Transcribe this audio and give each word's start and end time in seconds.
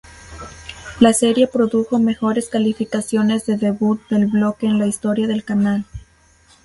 La 0.99 1.13
serie 1.13 1.45
produjo 1.45 1.99
mejores 1.99 2.49
calificaciones 2.49 3.45
de 3.45 3.57
debut 3.57 4.01
del 4.09 4.25
bloque 4.25 4.65
en 4.65 4.79
la 4.79 4.87
historia 4.87 5.27
del 5.27 5.43
canal. 5.43 5.85